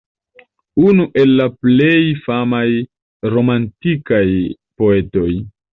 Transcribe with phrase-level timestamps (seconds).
[0.91, 2.65] Unu el la plej famaj
[3.35, 4.27] romantikaj
[4.83, 5.33] poetoj.